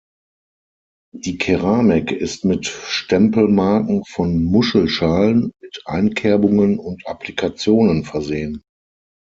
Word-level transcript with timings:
Die 1.13 1.37
Keramik 1.37 2.11
ist 2.11 2.43
mit 2.43 2.65
Stempelmarken 2.65 4.03
von 4.05 4.43
Muschelschalen, 4.43 5.51
mit 5.61 5.83
Einkerbungen 5.85 6.79
und 6.79 7.05
Applikationen 7.05 8.03
versehen. 8.03 8.63